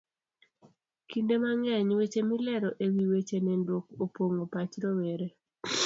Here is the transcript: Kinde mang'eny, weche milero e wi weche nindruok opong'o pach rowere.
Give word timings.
Kinde 1.09 1.35
mang'eny, 1.43 1.89
weche 1.99 2.21
milero 2.29 2.69
e 2.83 2.85
wi 2.93 3.03
weche 3.11 3.37
nindruok 3.45 3.85
opong'o 4.03 4.45
pach 4.53 4.73
rowere. 4.83 5.27